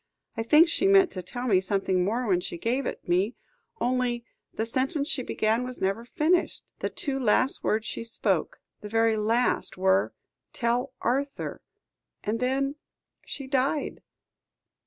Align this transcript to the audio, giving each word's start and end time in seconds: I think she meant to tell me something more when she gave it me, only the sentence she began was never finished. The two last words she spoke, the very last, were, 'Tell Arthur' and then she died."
I 0.35 0.41
think 0.41 0.67
she 0.67 0.87
meant 0.87 1.11
to 1.11 1.21
tell 1.21 1.45
me 1.45 1.61
something 1.61 2.03
more 2.03 2.25
when 2.25 2.39
she 2.41 2.57
gave 2.57 2.87
it 2.87 3.07
me, 3.07 3.35
only 3.79 4.25
the 4.51 4.65
sentence 4.65 5.07
she 5.07 5.21
began 5.21 5.63
was 5.63 5.79
never 5.79 6.05
finished. 6.05 6.63
The 6.79 6.89
two 6.89 7.19
last 7.19 7.63
words 7.63 7.85
she 7.85 8.03
spoke, 8.03 8.59
the 8.79 8.89
very 8.89 9.15
last, 9.15 9.77
were, 9.77 10.15
'Tell 10.53 10.91
Arthur' 11.01 11.61
and 12.23 12.39
then 12.39 12.77
she 13.27 13.45
died." 13.45 14.01